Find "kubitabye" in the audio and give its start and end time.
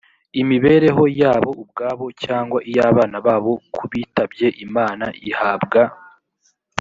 3.75-4.47